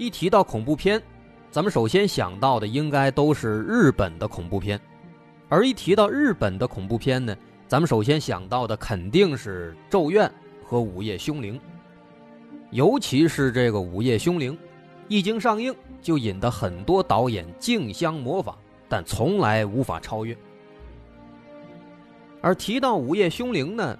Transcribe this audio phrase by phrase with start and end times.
[0.00, 0.98] 一提到恐怖片，
[1.50, 4.80] 咱们首先想到的应该都是日本的恐怖片，
[5.50, 7.36] 而一提到日本的恐怖片呢，
[7.68, 10.26] 咱们首先想到的肯定是《咒怨》
[10.66, 11.54] 和《午夜凶铃》，
[12.70, 14.54] 尤其是这个《午夜凶铃》，
[15.08, 18.54] 一经上映就引得很多导演竞相模仿，
[18.88, 20.34] 但从来无法超越。
[22.40, 23.98] 而提到《午夜凶铃》呢，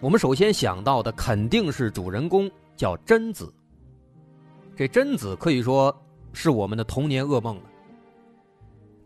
[0.00, 3.54] 我们首先想到的肯定是主人公叫贞子。
[4.78, 5.92] 这贞子可以说
[6.32, 7.62] 是我们的童年噩梦了。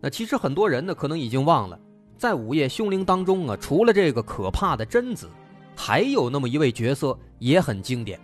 [0.03, 1.81] 那其实很多人呢，可能已经忘了，
[2.19, 5.31] 在《午夜凶铃》当中啊，除了这个可怕的贞子，
[5.75, 8.20] 还有那么一位角色也很经典，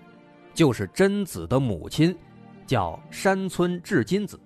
[0.53, 2.15] 就是贞子的母亲，
[2.67, 4.39] 叫山村志金子。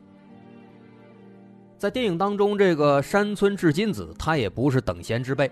[1.77, 5.51] 在电影当中，这个山村志金子，她也不是等闲之辈。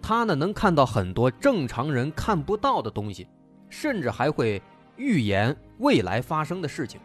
[0.00, 3.28] 他呢能看到很多正常人看不到的东西，
[3.68, 4.62] 甚至还会
[4.96, 7.00] 预言未来发生的事情。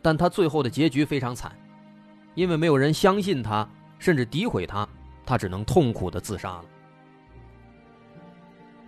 [0.00, 1.56] 但他最后的结局非常惨，
[2.34, 4.88] 因为没有人相信他，甚至诋毁他，
[5.24, 6.64] 他只能痛苦的自杀了。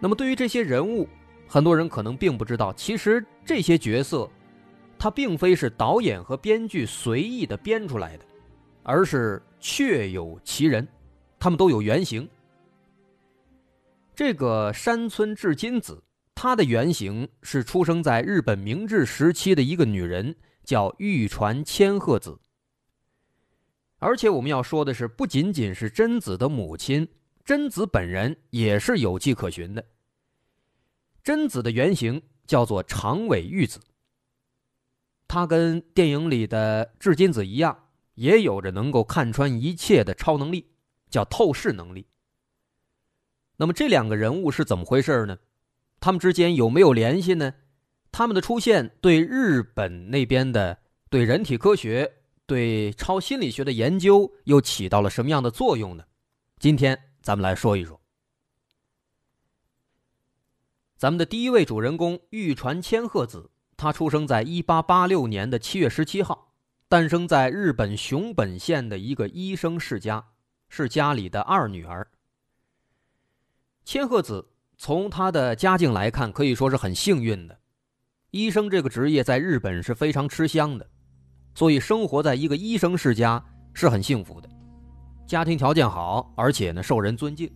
[0.00, 1.08] 那么对于这些人物，
[1.46, 4.28] 很多人可能并不知道，其实这些角色，
[4.98, 8.24] 他并非是导演和编剧随意的编出来的，
[8.83, 10.86] 而是确有其人，
[11.39, 12.28] 他们都有原型。
[14.16, 16.02] 这个山村志金子，
[16.44, 22.38] 她的原型是出生在日本明治时期的一个女人，叫玉传千鹤子。
[23.96, 27.08] 而且我们要说的是，不仅仅是贞子的母亲，
[27.46, 29.86] 贞子本人也是有迹可循的。
[31.22, 33.80] 贞子的原型叫做长尾玉子，
[35.27, 40.74] 她跟电影里的志金子一样，也有着能够看穿一切的超能力，
[41.08, 42.06] 叫透视能力。
[43.56, 45.38] 那么这两个人物是怎么回事呢？
[46.04, 47.54] 他们之间有没有联系呢？
[48.12, 56.04] 他们的出现对日本那边的对人体科学、对超心理学的研究又起到了什么样的作用呢？
[56.58, 57.98] 今天咱们来说一说。
[60.98, 66.52] 咱们的第一位主人公玉传千鹤子，她出生在一八八六年的七月十七号，
[66.86, 70.26] 诞生在日本熊本县的一个医生世家，
[70.68, 72.06] 是家里的二女儿。
[73.86, 77.58] 千鹤子从他的家境来看，可以说是很幸运的。
[78.30, 80.86] 医生这个职业在日本是非常吃香的，
[81.55, 83.42] 所以生活在一个医生世家
[83.73, 84.48] 是很幸福的，
[85.27, 87.51] 家庭条件好，而且呢受人尊敬。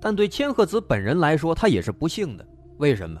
[0.00, 2.46] 但对千鹤子本人来说，她也是不幸的。
[2.76, 3.18] 为什么？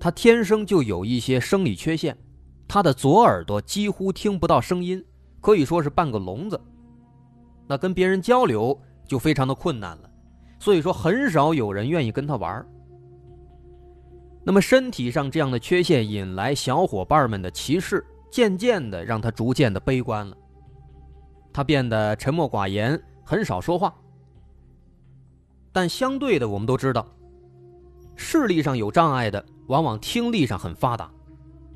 [0.00, 2.18] 她天生就有一些生理缺陷，
[2.66, 5.02] 她的左耳朵几乎听不到声音，
[5.40, 6.60] 可以说是半个聋子。
[7.68, 10.10] 那跟别人交流就非常的困难了。
[10.64, 12.66] 所以说，很少有人愿意跟他玩
[14.42, 20.34] 那么，身体上这样的缺陷引来小伙伴们的歧视，渐渐的让他逐渐的悲观了。
[21.52, 23.94] 他变得沉默寡言，很少说话。
[25.70, 27.06] 但相对的，我们都知道，
[28.16, 31.10] 视力上有障碍的，往往听力上很发达；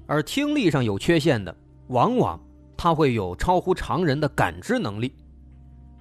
[0.06, 1.54] 而听力上有缺陷的，
[1.88, 2.41] 往往
[2.75, 5.15] 他会有超乎常人的感知能力，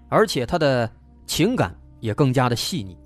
[0.08, 0.90] 而且他的
[1.26, 1.76] 情感。
[2.00, 2.98] 也更加的细腻。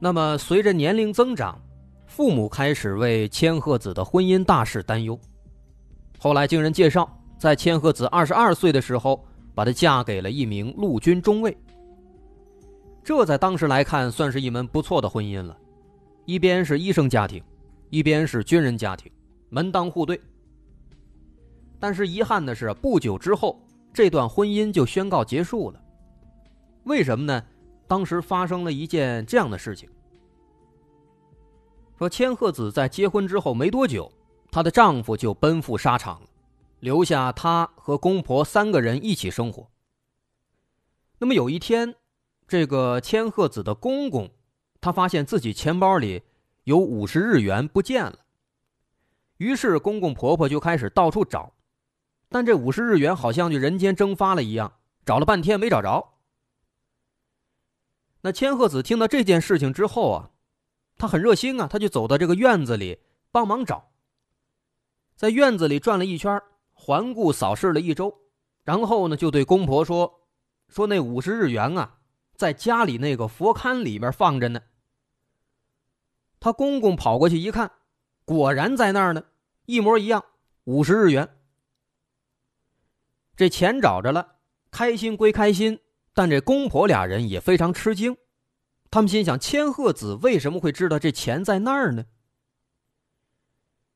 [0.00, 1.60] 那么，随着年龄增长，
[2.06, 5.18] 父母开始为千鹤子的婚姻大事担忧。
[6.18, 9.24] 后来，经人介绍，在千鹤子二十二岁的时候，
[9.54, 11.56] 把她嫁给了一名陆军中尉。
[13.04, 15.56] 这在当时来看，算是一门不错的婚姻了。
[16.24, 17.42] 一边是医生家庭，
[17.90, 19.10] 一边是军人家庭，
[19.50, 20.20] 门当户对。
[21.80, 23.60] 但是遗憾的是，不久之后，
[23.92, 25.81] 这段婚姻就宣告结束了。
[26.84, 27.44] 为什么呢？
[27.86, 29.88] 当时发生了一件这样的事情：
[31.98, 34.10] 说千鹤子在结婚之后没多久，
[34.50, 36.28] 她的丈夫就奔赴沙场了，
[36.80, 39.70] 留下她和公婆三个人一起生活。
[41.18, 41.94] 那么有一天，
[42.48, 44.30] 这个千鹤子的公公，
[44.80, 46.22] 他发现自己钱包里
[46.64, 48.18] 有五十日元不见了，
[49.36, 51.52] 于是公公婆婆就开始到处找，
[52.28, 54.72] 但这五十日元好像就人间蒸发了一样，
[55.06, 56.11] 找了半天没找着。
[58.22, 60.30] 那千鹤子听到这件事情之后啊，
[60.96, 63.92] 他很热心啊，他就走到这个院子里帮忙找，
[65.16, 66.40] 在院子里转了一圈，
[66.72, 68.20] 环顾扫视了一周，
[68.62, 70.28] 然后呢，就对公婆说
[70.68, 71.98] ：“说那五十日元啊，
[72.36, 74.62] 在家里那个佛龛里边放着呢。”
[76.38, 77.70] 他公公跑过去一看，
[78.24, 79.24] 果然在那儿呢，
[79.66, 80.24] 一模一样，
[80.64, 81.28] 五十日元。
[83.36, 84.36] 这钱找着了，
[84.70, 85.80] 开心归开心，
[86.14, 88.16] 但这公婆俩人也非常吃惊。
[88.90, 92.04] 他们心想：千鹤子为什么会知道这钱在那儿呢？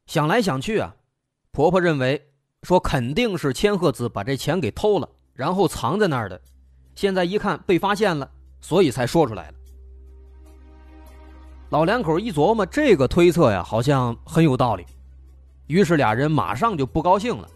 [0.06, 0.96] 想来想去啊，
[1.50, 2.30] 婆婆认为
[2.62, 6.40] 说肯定是千鹤子把这钱给偷了，然后藏在那儿的。
[6.94, 8.30] 现在一看被发现了，
[8.60, 9.54] 所以才说出来了。
[11.70, 14.86] 老两口一琢磨，这个推测呀，好像很有道理。
[15.66, 17.48] 于是俩人马上就不高兴了，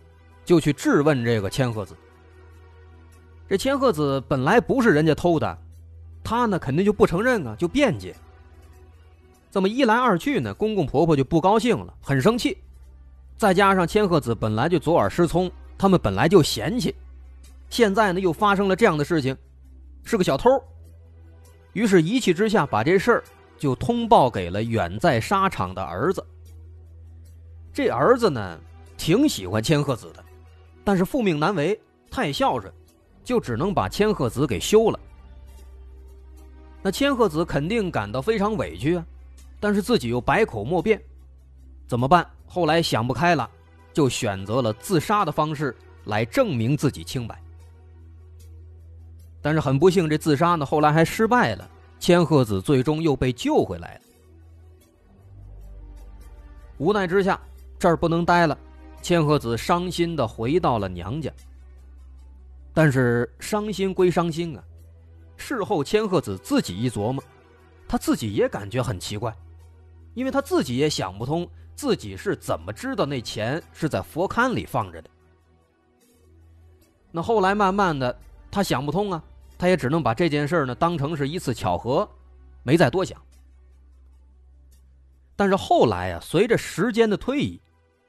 [0.45, 1.97] 就去质问这个千鹤子。
[3.51, 5.59] 这千鹤子本来不是人家偷的。
[6.23, 8.15] 他呢，肯定就不承认啊，就辩解。
[9.51, 12.57] 这么一来二去呢，公公婆婆就不高兴了，很生气。
[13.37, 16.95] 再加上千鹤子本来就左耳失聪，他们本来就嫌弃，
[17.69, 19.37] 现在呢又发生了这样的事情，
[20.05, 20.49] 是个小偷。
[21.73, 23.25] 于是，一气之下把这事儿
[23.59, 26.25] 就通报给了远在沙场的儿子。
[27.73, 28.61] 这儿子呢，
[28.97, 30.25] 挺喜欢千鹤子的，
[30.85, 31.77] 但是父命难违，
[32.13, 32.73] 太孝顺，
[33.25, 34.99] 就只能把千鹤子给休了。
[36.83, 39.05] 那千鹤子肯定感到非常委屈啊，
[39.59, 41.01] 但是自己又百口莫辩，
[41.87, 42.27] 怎么办？
[42.47, 43.49] 后来想不开了，
[43.93, 47.41] 就选择了自杀的方式来证明自己清白。
[49.43, 54.01] 但是很不幸，这自杀呢后来还失败了，千鹤子最终又被救回来了。
[56.79, 57.39] 无奈之下，
[57.79, 58.59] 这儿不能待了，
[59.03, 61.31] 千鹤子伤心的回到了娘家。
[62.73, 64.65] 但是伤心归伤心啊。
[65.37, 67.23] 事后，千鹤子自己一琢磨，
[67.89, 69.35] 他自己也感觉很奇怪，
[70.15, 75.11] 因为他自己也想不通自己是怎么知道那钱是在佛龛里放着的。
[77.11, 78.17] 那后来慢慢的，
[78.51, 79.25] 他想不通啊，
[79.59, 82.09] 他也只能把这件事呢当成是一次巧合，
[82.63, 83.21] 没再多想。
[85.35, 87.59] 但是后来呀，随着时间的推移，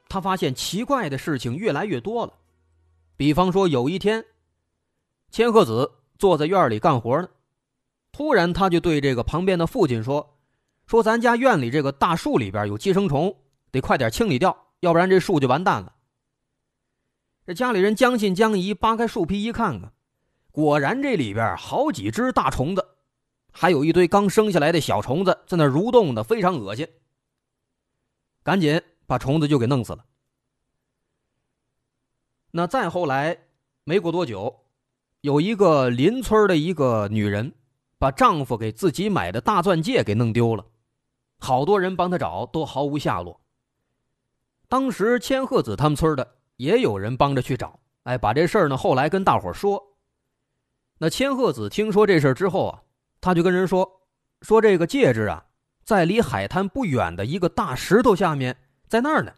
[0.06, 2.34] 他发现奇怪的事情越来越多了，
[3.16, 4.22] 比方说有一天，
[5.32, 5.90] 千鹤子。
[6.18, 7.28] 坐在院里干活呢，
[8.12, 10.38] 突然他就对这个旁边的父亲说
[10.86, 13.36] ：“说咱家院里这个大树里边有寄生虫，
[13.72, 15.96] 得快点清理掉，要不然这树就完蛋了。”
[17.44, 19.92] 这家里人将信将疑，扒开树皮一看啊，
[20.52, 22.86] 果然这里边好几只大虫子，
[23.50, 26.86] 还有一堆刚生下来的小虫子在那蠕动的，非常恶心。
[28.44, 30.04] 赶紧把虫子就给弄死了。
[32.52, 33.36] 那再后来，
[33.82, 34.61] 没过多久。
[35.22, 37.54] 有一个邻村的一个女人，
[37.96, 40.66] 把丈夫给自己买的大钻戒给弄丢了，
[41.38, 43.40] 好多人帮她找，都毫无下落。
[44.68, 49.80] 当时千鹤子他们村的也有人帮着去找，哎，把这事儿呢后来跟大伙说。
[50.98, 52.82] 那千鹤子听说这事儿之后啊，
[53.20, 54.00] 他就跟人说，
[54.40, 55.46] 说这个戒指啊，
[55.84, 58.56] 在离海滩不远的一个大石头下面，
[58.88, 59.32] 在那儿呢。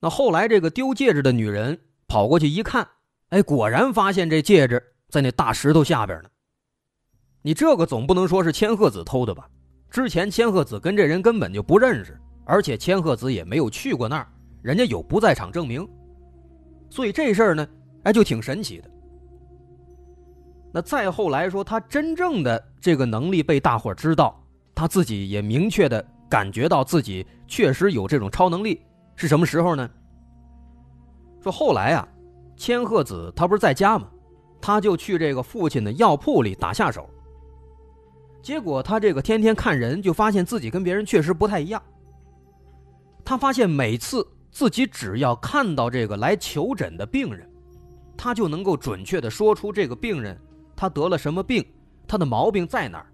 [0.00, 2.88] 那后来这个丢戒指的女人跑过去一看。
[3.30, 6.28] 哎，果然发现这戒指在那大石头下边呢。
[7.42, 9.48] 你这个总不能说是千鹤子偷的吧？
[9.90, 14.28] 之前千鹤子跟这人根本就不认识，而且千鹤子也没有去过那儿，
[14.62, 15.88] 人家有不在场证明。
[16.88, 17.66] 所以这事儿呢，
[18.04, 18.90] 哎，就挺神奇的。
[20.72, 24.40] 那再后来说，他真正的这个能力被大伙知道，
[24.74, 28.80] 他自己也明确的感觉到自己确实有这种超能力，
[29.16, 29.90] 是什么时候呢？
[31.42, 32.06] 说后来啊。
[32.56, 34.08] 千鹤子他不是在家吗？
[34.60, 37.08] 他就去这个父亲的药铺里打下手。
[38.42, 41.82] 结果他这个天天看人，就发现自己跟别人确实不太一样。
[43.24, 47.48] 他发现每次自己只要看到这个来求诊的病人，
[48.16, 50.36] 他就能够准确的说出这个病人
[50.74, 51.64] 他得了什么病，
[52.06, 53.06] 他的毛病在哪儿。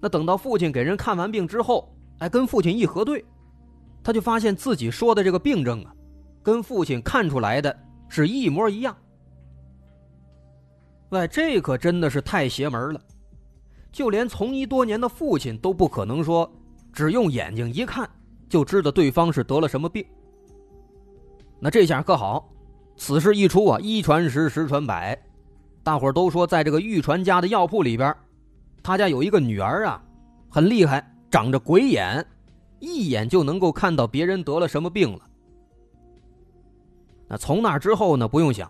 [0.00, 3.24] 那等到父亲给人看完病之后，哎，跟父亲一核对，
[4.02, 5.92] 他就发现自己说的这个病症啊。
[6.42, 7.76] 跟父亲看出来的
[8.08, 8.96] 是一模一样。
[11.10, 13.00] 喂，这可真的是太邪门了！
[13.90, 16.50] 就连从医多年的父亲都不可能说，
[16.92, 18.08] 只用眼睛一看
[18.48, 20.04] 就知道对方是得了什么病。
[21.58, 22.48] 那这下可好，
[22.96, 25.20] 此事一出啊，一传十，十传百，
[25.82, 28.16] 大伙都说，在这个玉传家的药铺里边，
[28.82, 30.00] 他家有一个女儿啊，
[30.48, 32.24] 很厉害，长着鬼眼，
[32.78, 35.20] 一眼就能够看到别人得了什么病了。
[37.32, 38.26] 那从那之后呢？
[38.26, 38.68] 不用想，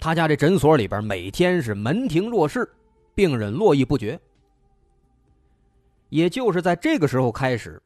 [0.00, 2.68] 他家这诊所里边每天是门庭若市，
[3.14, 4.20] 病人络绎不绝。
[6.08, 7.80] 也就是在这个时候开始，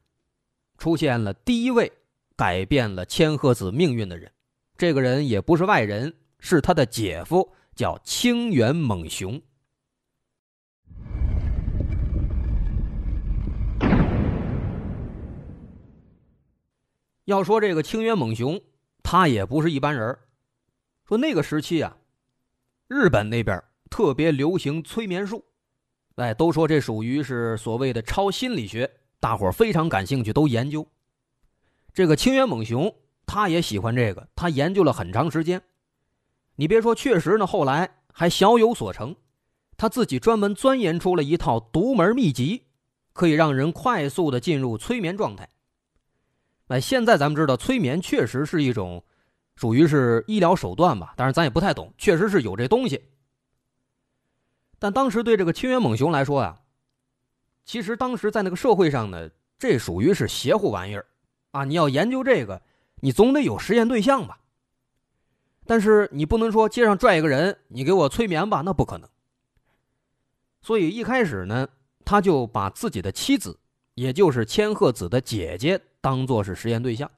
[0.79, 1.91] 出现了第一位
[2.35, 4.31] 改变了千鹤子命运的人。
[4.75, 9.39] 这个人也不是外人，是他的姐夫，叫清源猛雄。
[17.25, 18.59] 要说这个清源猛雄，
[19.07, 20.17] 他也不是一般人
[21.07, 21.95] 说那个时期啊，
[22.87, 25.45] 日本那边特别流行催眠术，
[26.15, 30.87] 哎，都说这属于是所谓的超心理学，大伙非常感兴趣，都研究。
[31.93, 32.93] 这个清源猛雄。
[33.27, 35.59] 他也喜欢这个，他研究了很长时间。
[36.57, 39.15] 你别说，确实呢，后来还小有所成。
[39.77, 42.65] 他自己专门钻研出了一套独门秘籍，
[43.13, 45.49] 可以让人快速的进入催眠状态。
[46.67, 49.03] 那现在咱们知道，催眠确实是一种
[49.55, 53.03] 属于是医疗手段吧，但是咱也不太懂，确实是有这东西。
[54.79, 56.59] 但当时对这个清源猛雄来说呀，
[57.63, 61.05] 其实当时在那个社会上呢，这属于是邪乎玩意儿
[61.51, 61.63] 啊！
[61.63, 62.61] 你要研究这个。
[63.01, 64.39] 你总得有实验对象吧？
[65.65, 69.07] 但是你不能说街上拽一个人，你给我催眠吧，那不可能。
[70.61, 71.67] 所以一开始呢，
[72.03, 73.59] 他就把自己的妻子，
[73.93, 77.09] 也就是千鹤子的姐姐，当做是实验对象。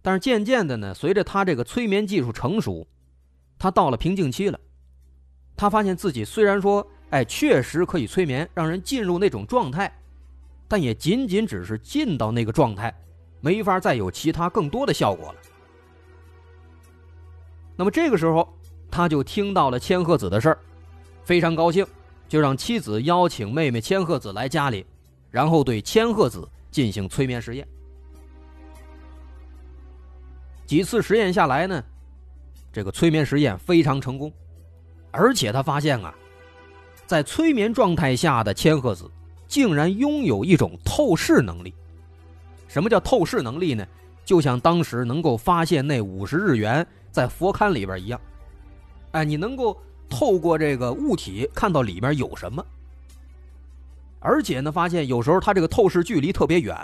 [0.00, 2.86] 但是渐渐的呢，随着他这个催眠技术成熟，
[3.58, 4.60] 他到了瓶颈期了。
[5.56, 9.92] 他发现自己虽然说，哎，确实可以催眠，让人进入那种状态，
[10.68, 12.94] 但也仅仅只是进到那个状态。
[13.40, 15.40] 没法再有其他更多的效果了。
[17.74, 18.48] 那么这个时候，
[18.92, 20.58] 他就听到了千鹤子的事儿，
[21.24, 21.84] 非常高兴，
[22.28, 24.86] 就让妻子邀请妹妹千鹤子来家里，
[25.32, 27.66] 然后对千鹤子进行催眠实验。
[30.66, 31.82] 几次实验下来呢，
[32.72, 34.32] 这个催眠实验非常成功，
[35.10, 36.14] 而且他发现啊，
[37.06, 39.10] 在催眠状态下的千鹤子
[39.48, 41.74] 竟然拥有一种透视能力。
[42.68, 43.84] 什么叫透视能力呢？
[44.24, 48.20] 就像当时能够发现那五十日元在佛龛里边一样，
[49.10, 49.76] 哎，你能够
[50.08, 52.64] 透过这个物体看到里面有什么，
[54.20, 56.76] 而且呢，发现有时候他这个透视距离特别远，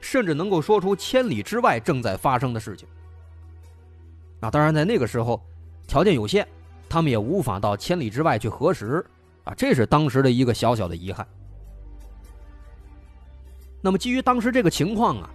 [0.00, 2.86] 甚至能够说出千里之外正在发生的事情。
[4.40, 5.42] 啊，当然在那个时候
[5.86, 6.46] 条件有限，
[6.88, 9.04] 他们也无法到千里之外去核实，
[9.44, 11.26] 啊，这是当时的一个小小的遗憾。
[13.80, 15.30] 那么，基于当时这个情况啊，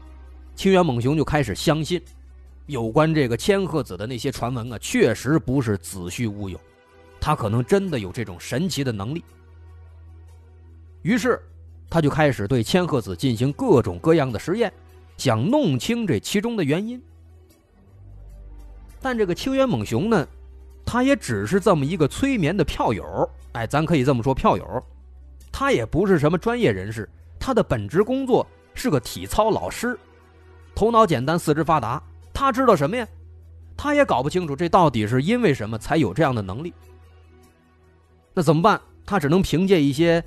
[0.56, 2.02] 清源猛雄就开始相信，
[2.68, 6.60] 有关这个千鹤子的那些传闻啊，确实不是子虚乌有，
[7.20, 9.24] 他可能真的有这种神奇的能力。
[11.08, 11.42] 于是，
[11.90, 14.70] 他就开始对千鹤子进行各种各样的实验，
[15.16, 17.02] 想弄清这其中的原因。
[19.02, 20.28] 但这个清源猛雄呢，
[20.86, 24.84] 他也只是这么一个催眠的票友，哎，咱可以这么说，票友，
[25.50, 27.10] 他也不是什么专业人士。
[27.40, 29.98] 他的本职工作是个体操老师，
[30.76, 32.04] 头脑简单，四肢发达。
[32.34, 33.08] 他知道什么呀？
[33.78, 36.74] 他也搞不清楚这到底是因为什么才有这样的能力。
[38.34, 38.82] 那怎么办？
[39.06, 40.22] 他只能凭借一些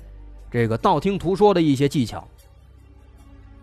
[0.51, 2.27] 这个道听途说的一些技巧。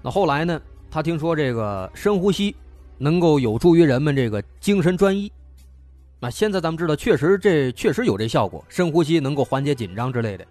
[0.02, 0.60] 那后来呢？
[0.90, 2.56] 他听说这个深呼吸
[2.96, 5.30] 能够有助于人们这个精神专一。
[6.18, 10.46] 那现在咱们知道，确实这确实有这效果，深呼吸能够缓解紧张之类的。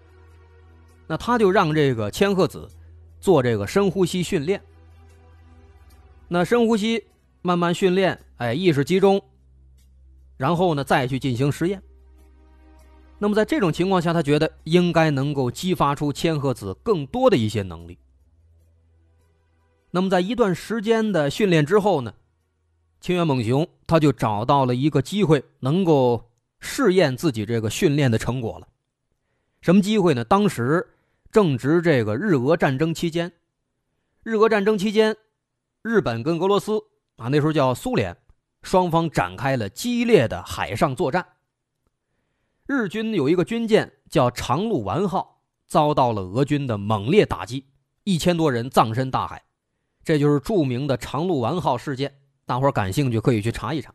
[1.06, 2.68] 那他就让这个千鹤子。
[3.20, 4.62] 做这个深呼吸训练，
[6.28, 7.02] 那深呼吸
[7.42, 9.20] 慢慢训练，哎，意识集中，
[10.36, 11.82] 然后呢再去进行实验。
[13.18, 17.98] 那么在这种情况下，他觉得应该能够激发出千鹤子更多的一些能力。
[19.90, 22.14] 那么在一段时间的训练之后呢，
[23.00, 28.68] 清源猛雄他就找到了一个机会，能够试验自己这个训练的成果了。
[29.60, 30.24] 什么机会呢？
[30.24, 30.88] 当时。
[31.30, 33.30] 正值这个日俄战争期间，
[34.22, 35.14] 日俄战争期间，
[35.82, 36.82] 日本跟俄罗斯
[37.16, 38.16] 啊，那时候叫苏联，
[38.62, 41.26] 双方展开了激烈的海上作战。
[42.68, 47.64] 日军有一个军舰叫长鹿丸号，遭到了俄军的猛烈打击，
[48.04, 49.42] 一千多人葬身大海，
[50.04, 52.14] 这就是著名的长鹿丸号事件。
[52.44, 53.94] 大伙感兴趣可以去查一查。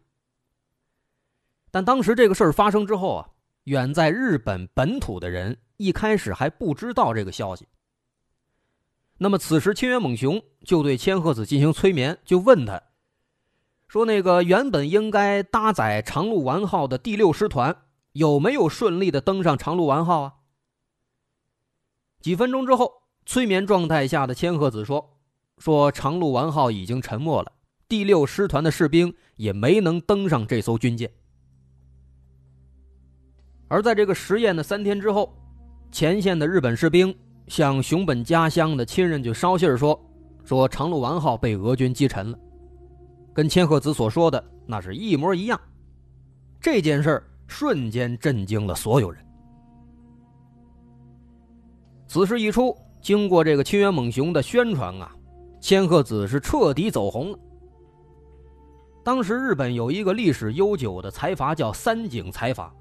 [1.70, 3.30] 但当时这个事儿发生之后啊，
[3.66, 5.56] 远在日本本土的人。
[5.78, 7.68] 一开始还不知道这个消息。
[9.18, 12.82] 那么此时，清源猛雄就对千鹤子进行催眠，就问他，
[13.88, 17.76] 说：“那个原本应该搭载长鹿丸号的第六师团，
[18.14, 20.34] 有没有顺利的登上长鹿丸号啊？”
[22.20, 22.90] 几分钟之后，
[23.26, 25.20] 催眠状态下的千鹤子说
[25.60, 27.52] ：“说长鹿丸号已经沉没了，
[27.88, 31.12] 第六师团的士兵也没能登上这艘军舰。”
[33.68, 35.38] 而在这个实验的三天之后。
[35.92, 37.16] 前线的日本士兵
[37.46, 40.04] 向熊本家乡的亲人就捎信说
[40.44, 42.40] ：“说长鹿丸号被俄军击沉了，
[43.32, 45.62] 跟千鹤子所说的那是一模一样。
[46.60, 49.24] 这件事儿瞬间震惊了所有人。
[52.08, 55.16] 此事一出，经过这个清源猛雄的宣传啊，
[55.62, 57.38] 千鹤子是彻底走红了。
[59.04, 62.74] 当时日本有一个历史悠久的财阀叫三井财阀，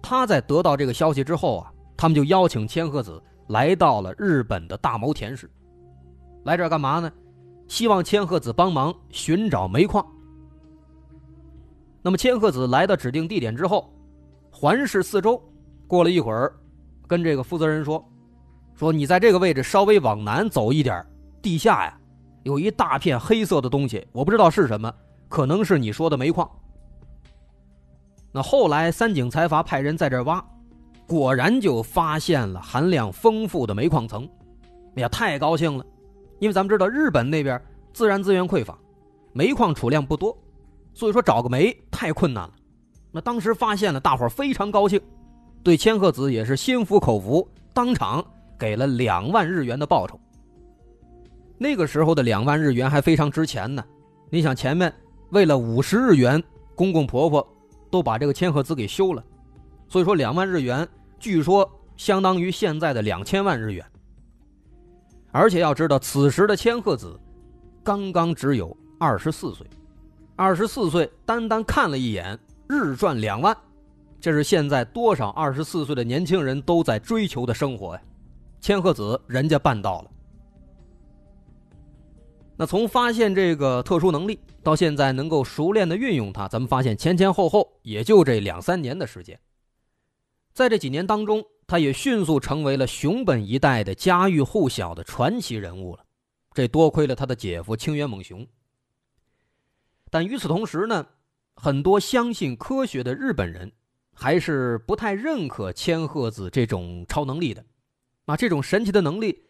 [0.00, 5.50] 他在得到这个消息之后啊，他们就邀请千鹤子来到了日本的大牟田市。
[6.44, 7.12] 来这儿干嘛呢？
[7.68, 10.06] 希望千鹤子帮忙寻找煤矿。
[12.00, 13.92] 那么千鹤子来到指定地点之后，
[14.58, 15.38] 环视四周，
[15.86, 16.50] 过了一会儿，
[17.06, 18.02] 跟这个负责人说
[18.74, 21.04] ：“说你在这个位置稍微往南走一点，
[21.42, 21.94] 地下呀
[22.42, 24.90] 有一大片黑色的东西，我不知道是什么，
[25.28, 26.50] 可能是你说的煤矿。”
[28.32, 30.42] 那后来三井财阀派人在这挖，
[31.06, 34.26] 果然就发现了含量丰富的煤矿层，
[34.94, 35.84] 哎呀，太高兴了！
[36.38, 38.78] 因为咱们知道日本那边自然资源匮乏，
[39.34, 40.34] 煤矿储量不多，
[40.94, 42.54] 所以说找个煤太困难了。
[43.16, 45.00] 那当时发现了，大伙非常高兴，
[45.62, 48.22] 对千鹤子也是心服口服，当场
[48.58, 50.20] 给了两万日元的报酬。
[51.56, 53.82] 那个时候的两万日元还非常值钱呢。
[54.28, 54.92] 你想前面
[55.30, 56.44] 为了五十日元，
[56.74, 57.56] 公公婆婆
[57.90, 59.24] 都把这个千鹤子给休了，
[59.88, 60.86] 所以说两万日元
[61.18, 63.82] 据说相当于现在的两千万日元。
[65.32, 67.18] 而且要知道，此时的千鹤子
[67.82, 69.66] 刚刚只有二十四岁，
[70.36, 73.56] 二十四岁单单看了一眼，日赚两万，
[74.20, 78.02] 这是现在多少二十四岁的年轻人都在追求的生活呀！
[78.60, 80.10] 千鹤子人家办到了。
[82.56, 89.38] 那从发现这个特殊能力到现在能够熟练的运用它，咱们发现前前后后也就这两三年的时间，
[90.52, 91.44] 在这几年当中。
[91.68, 96.04] 他也迅速成为了熊本一带的家喻户晓的传奇人物了，
[96.54, 98.46] 这多亏了他的姐夫清源猛雄。
[100.08, 101.04] 但与此同时呢，
[101.56, 103.72] 很多相信科学的日本人
[104.12, 107.64] 还是不太认可千鹤子这种超能力的，
[108.26, 109.42] 啊，这种神奇的能力，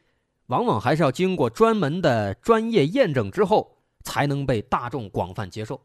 [0.47, 5.81] 往往还是要经过专门的专业验证之后，才能被大众广泛接受。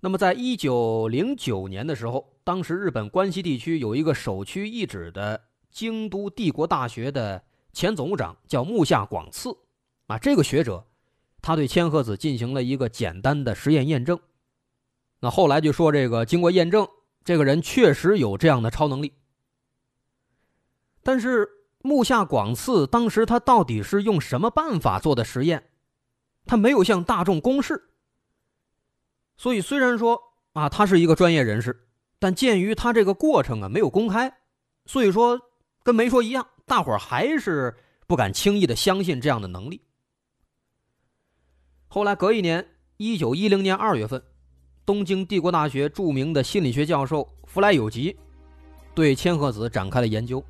[0.00, 5.40] 那么，在一九零九年的时候，当时日本关西地区有一个首屈一指的
[5.70, 7.42] 京都帝国大学的
[7.72, 9.50] 前总务长，叫木下广次，
[10.06, 10.86] 啊，这个学者，
[11.40, 14.18] 他对千鹤子进行了一个简单的实验验证。
[15.20, 16.86] 那后来就说，这个经过验证，
[17.24, 19.12] 这个人确实有这样的超能力。
[21.02, 21.48] 但是
[21.82, 25.70] 木下广次当时他到底是用什么办法做的实验？
[26.44, 27.90] 他没有向大众公示。
[29.36, 30.20] 所以，虽然说
[30.52, 34.38] 啊，他是一个专业人士，但鉴于他这个过程啊没有公开，
[34.86, 35.40] 所以说
[35.82, 39.80] 跟没说一样，大伙儿还是不敢轻易的相信这样的能力。
[41.90, 42.66] 后来隔一年，
[42.98, 44.22] 一九一零年二月份，
[44.84, 48.14] 东京帝国大学著名的心理学教授弗莱有吉
[48.94, 50.44] 对千鹤子展开了研究。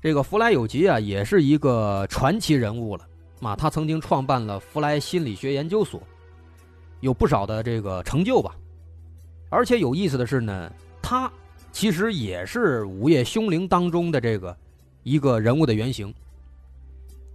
[0.00, 3.04] 这个弗莱有吉啊，也是一个传奇人物了
[3.40, 6.00] 啊，他曾经创办了弗莱心理学研究所。
[7.00, 8.54] 有不少的这个成就吧，
[9.50, 11.30] 而且有意思的是呢，他
[11.72, 14.56] 其实也是《午夜凶铃》当中的这个
[15.02, 16.08] 一个人物的原型。《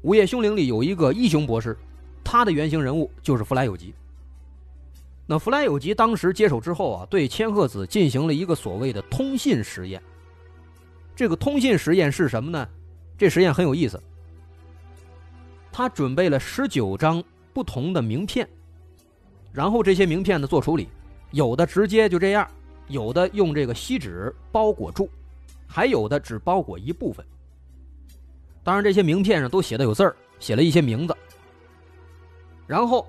[0.03, 1.77] 午夜凶铃》里有一个一雄博士，
[2.23, 3.93] 他的原型人物就是弗莱有吉。
[5.27, 10.01] 那弗莱有吉当时接手之后啊，对千鹤子进行了一个所谓的通信实验。
[11.15, 12.67] 这个通信实验是什么呢？
[13.17, 14.01] 这实验很有意思，
[15.71, 18.47] 他准备了十九张不同的名片。
[19.53, 20.89] 然后这些名片呢做处理，
[21.31, 22.49] 有的直接就这样，
[22.87, 25.09] 有的用这个锡纸包裹住，
[25.67, 27.25] 还有的只包裹一部分。
[28.63, 31.15] 当然这些名片上都写的有字儿，写了一些名字。
[32.71, 33.05] 然后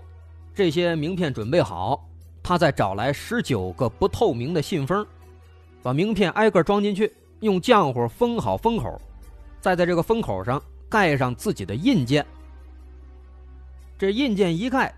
[0.52, 2.04] 这些名片准备好，
[2.42, 5.06] 他再找来十九个不透明的信封，
[5.84, 9.00] 把名片挨个装进去，用浆糊封好封口，
[9.60, 12.26] 再在这个封口上盖上自己的印鉴。
[13.96, 14.92] 这印鉴一盖。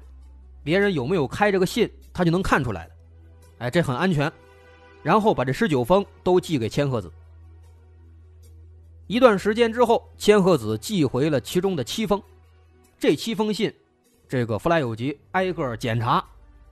[0.63, 2.91] 别人有没有开这个信，他就能看出来了。
[3.59, 4.33] 哎，这很安全。
[5.03, 7.13] 然后把这十九封都寄给千鹤子。
[9.09, 12.23] 一段时间之后，千鹤子寄回了其中的七封。
[12.99, 13.71] 这七封信，
[14.35, 16.25] 这个弗莱有吉挨个检查，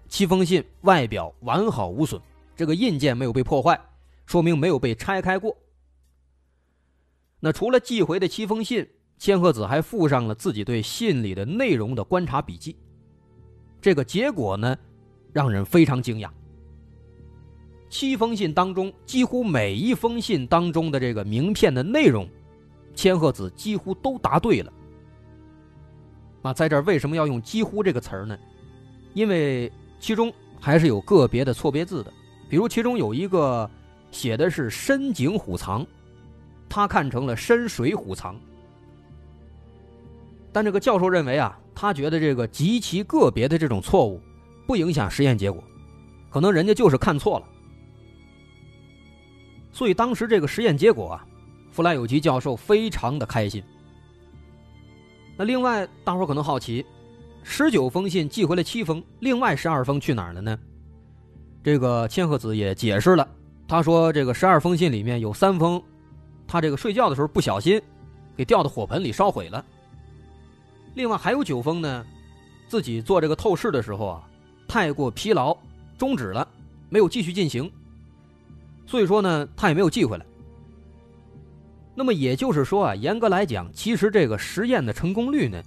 [0.08, 2.20] 七封信外表完好无损，
[2.56, 3.80] 这个印件没有被破坏，
[4.26, 5.56] 说明没有被拆开过。
[7.38, 8.84] 那除了寄回的七封信，
[9.16, 12.74] 千鹤子还附上了自己对信里的内容的观察笔记。
[13.80, 14.76] 这个结果呢，
[15.32, 16.28] 让人非常惊讶。
[17.88, 22.28] 七封信当中，几乎每一封信当中的这个名片的内容，
[22.92, 24.72] 千鹤子几乎都答对了。
[26.42, 28.36] 啊，在这儿为什么要用“几乎”这个词儿呢？
[29.14, 32.12] 因为其中还是有个别的错别字的，
[32.48, 33.70] 比如其中有一个
[34.10, 35.86] 写的是“深井虎藏”，
[36.68, 38.34] 他看成了“深水虎藏”。
[40.52, 44.20] 但这个教授认为啊，他觉得这个极其个别的这种错误，
[44.66, 45.62] 不影响实验结果，
[46.28, 47.46] 可能人家就是看错了。
[49.72, 51.26] 所以当时这个实验结果啊，
[51.70, 53.62] 弗莱有吉教授非常的开心。
[55.42, 56.86] 那另外，大伙可能好奇，
[57.42, 60.56] 十九封信寄回了七封，另外十二封去哪儿了呢？
[61.64, 63.28] 这个千鹤子也解释了，
[63.66, 65.82] 他说这个十二封信里面有三封，
[66.46, 67.82] 他这个睡觉的时候不小心
[68.36, 69.64] 给掉到火盆里烧毁了。
[70.94, 72.06] 另外还有九封呢，
[72.68, 74.22] 自己做这个透视的时候啊，
[74.68, 75.58] 太过疲劳，
[75.98, 76.46] 终止了，
[76.88, 77.68] 没有继续进行。
[78.86, 80.24] 所以说呢，他也没有寄回来。
[81.94, 85.62] 那么也就是说啊，严格来讲，其实这个实验的成功率呢，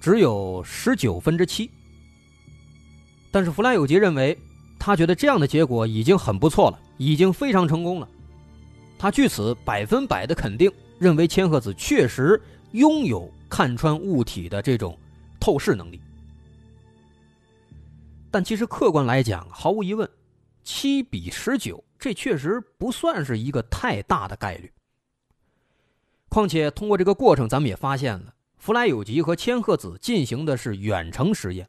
[0.00, 1.70] 只有十九分之七。
[3.30, 4.38] 但是弗莱有吉认为，
[4.78, 8.08] 他觉得这样的结果已经很不错了，已经非常成功了。
[8.98, 14.96] 他据此百分百的肯定，认为千鹤子确实拥有看穿物体的这种
[15.40, 16.00] 透视能力。
[18.30, 20.08] 但其实客观来讲，毫无疑问，
[20.62, 24.70] 七比十九，这确实不算是一个太大的概率。
[26.32, 31.68] 况且，通过这个过程，咱们也发现了弗莱有吉和千鹤子进行的是远程实验，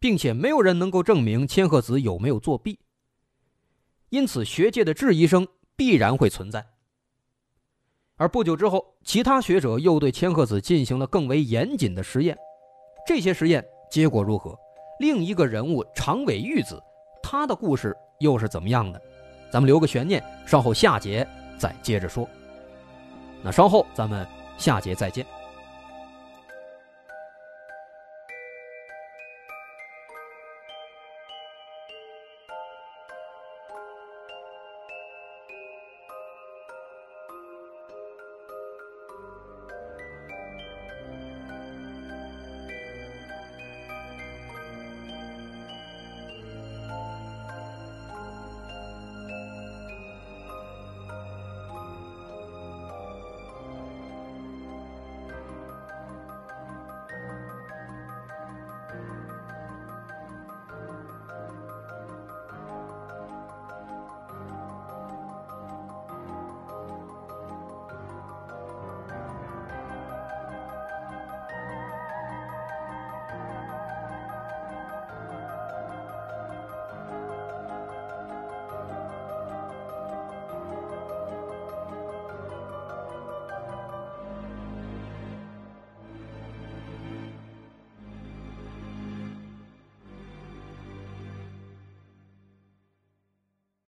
[0.00, 2.80] 并且没有人能够证明千鹤子有没有作弊。
[4.08, 5.46] 因此，学界的质疑声
[5.76, 6.66] 必然会存在。
[8.16, 12.36] 而不久之后，其他学者又对千鹤子进行了更为严谨的实验，
[13.06, 14.58] 这些实验结果如何？
[14.98, 16.82] 另一个人物长尾玉子，
[17.22, 19.00] 他的故事又是怎么样的？
[19.52, 21.24] 咱们留个悬念，稍后下节
[21.56, 22.28] 再接着说。
[23.46, 24.26] 那稍后咱们
[24.58, 25.24] 下节再见。